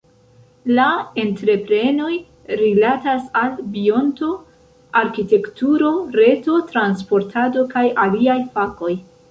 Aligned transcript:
La 0.77 0.85
entreprenoj 1.23 2.09
rilatas 2.61 3.29
al 3.43 3.53
bionto, 3.77 4.33
arkitekturo, 5.05 5.93
reto, 6.23 6.61
transportado 6.75 7.71
kaj 7.77 7.87
aliaj 8.09 8.41
fakoj. 8.59 8.95